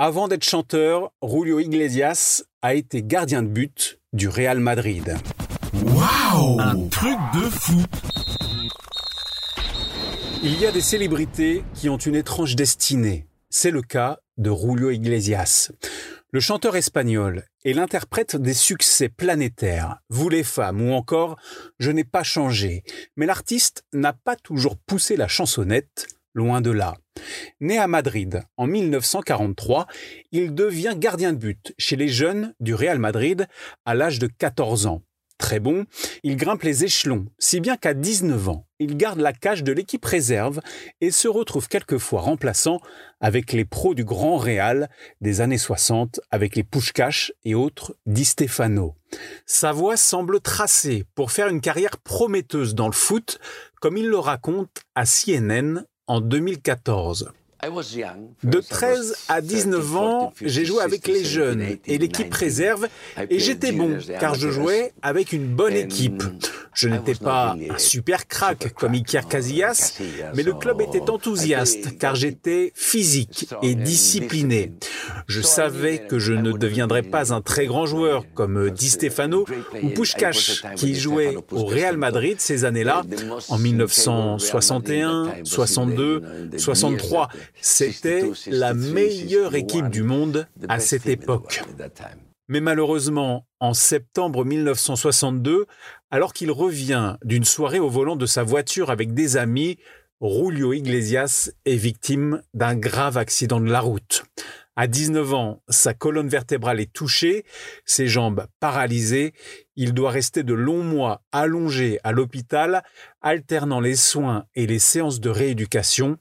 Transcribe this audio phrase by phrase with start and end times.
[0.00, 5.16] Avant d'être chanteur, Julio Iglesias a été gardien de but du Real Madrid.
[5.74, 7.82] Waouh Un truc de fou
[10.44, 13.26] Il y a des célébrités qui ont une étrange destinée.
[13.50, 15.72] C'est le cas de Julio Iglesias.
[16.30, 21.40] Le chanteur espagnol est l'interprète des succès planétaires, Vous les femmes ou encore
[21.80, 22.84] Je n'ai pas changé.
[23.16, 26.94] Mais l'artiste n'a pas toujours poussé la chansonnette, loin de là.
[27.60, 29.86] Né à Madrid en 1943,
[30.30, 33.48] il devient gardien de but chez les jeunes du Real Madrid
[33.84, 35.02] à l'âge de 14 ans.
[35.38, 35.84] Très bon,
[36.24, 40.04] il grimpe les échelons, si bien qu'à 19 ans, il garde la cage de l'équipe
[40.04, 40.60] réserve
[41.00, 42.80] et se retrouve quelquefois remplaçant
[43.20, 44.88] avec les pros du Grand Real
[45.20, 48.96] des années 60, avec les Pushkash et autres Di Stefano.
[49.46, 53.38] Sa voix semble tracée pour faire une carrière prometteuse dans le foot,
[53.80, 57.32] comme il le raconte à CNN en 2014.
[58.44, 62.86] De 13 à 19 ans, j'ai joué avec les jeunes et l'équipe réserve
[63.28, 66.22] et j'étais bon car je jouais avec une bonne équipe.
[66.72, 69.98] Je n'étais pas un super crack comme Iker Casillas,
[70.36, 74.72] mais le club était enthousiaste car j'étais physique et discipliné.
[75.26, 79.44] Je savais que je ne deviendrais pas un très grand joueur comme Di Stefano
[79.82, 83.02] ou Pushkash qui jouait au Real Madrid ces années-là
[83.48, 86.22] en 1961, 62,
[86.56, 87.28] 63
[87.60, 91.62] c'était la meilleure équipe du monde à cette époque.
[92.48, 95.66] Mais malheureusement, en septembre 1962,
[96.10, 99.78] alors qu'il revient d'une soirée au volant de sa voiture avec des amis,
[100.20, 104.24] Julio Iglesias est victime d'un grave accident de la route.
[104.80, 107.44] À 19 ans, sa colonne vertébrale est touchée,
[107.84, 109.34] ses jambes paralysées,
[109.74, 112.84] il doit rester de longs mois allongé à l'hôpital,
[113.20, 116.16] alternant les soins et les séances de rééducation.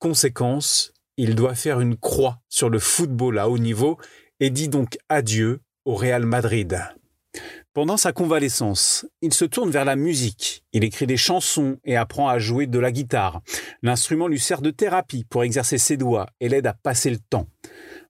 [0.00, 3.96] Conséquence, il doit faire une croix sur le football à haut niveau
[4.40, 6.80] et dit donc adieu au Real Madrid.
[7.74, 10.64] Pendant sa convalescence, il se tourne vers la musique.
[10.72, 13.40] Il écrit des chansons et apprend à jouer de la guitare.
[13.84, 17.46] L'instrument lui sert de thérapie pour exercer ses doigts et l'aide à passer le temps.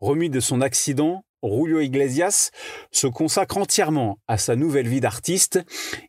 [0.00, 2.50] Remis de son accident, Julio Iglesias
[2.90, 5.60] se consacre entièrement à sa nouvelle vie d'artiste.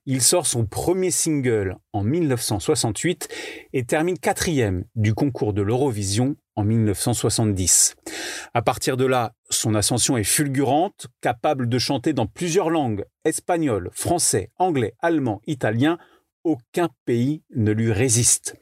[0.05, 3.27] Il sort son premier single en 1968
[3.73, 7.95] et termine quatrième du concours de l'Eurovision en 1970.
[8.53, 13.89] À partir de là, son ascension est fulgurante, capable de chanter dans plusieurs langues, espagnol,
[13.93, 15.97] français, anglais, allemand, italien,
[16.43, 18.55] aucun pays ne lui résiste.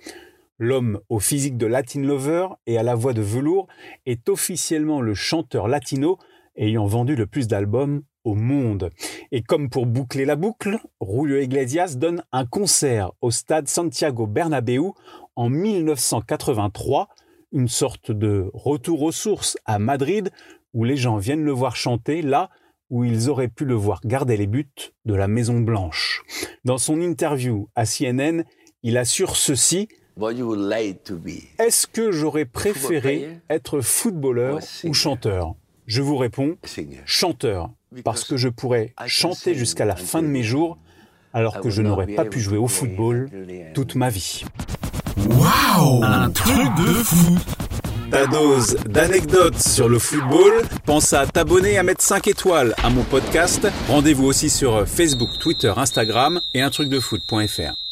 [0.63, 3.67] L'homme au physique de Latin Lover et à la voix de velours
[4.05, 6.17] est officiellement le chanteur latino
[6.55, 8.89] ayant vendu le plus d'albums au monde.
[9.33, 14.93] Et comme pour boucler la boucle, Julio Iglesias donne un concert au stade Santiago Bernabéu
[15.35, 17.09] en 1983,
[17.51, 20.31] une sorte de retour aux sources à Madrid
[20.73, 22.49] où les gens viennent le voir chanter là
[22.89, 24.69] où ils auraient pu le voir garder les buts
[25.03, 26.23] de la Maison Blanche.
[26.63, 28.45] Dans son interview à CNN,
[28.81, 29.89] il assure ceci
[31.59, 35.55] Est-ce que j'aurais préféré être footballeur ou chanteur?
[35.85, 36.55] Je vous réponds,
[37.05, 37.69] chanteur,
[38.03, 40.77] parce que je pourrais chanter jusqu'à la fin de mes jours,
[41.33, 43.29] alors que je n'aurais pas pu jouer au football
[43.73, 44.43] toute ma vie.
[45.27, 46.03] Waouh!
[46.03, 47.37] Un truc de fou.
[48.11, 50.63] Ta dose d'anecdotes sur le football.
[50.85, 53.67] Pense à t'abonner, à mettre 5 étoiles à mon podcast.
[53.87, 57.82] Rendez-vous aussi sur Facebook, Twitter, Instagram et un truc de foot.fr.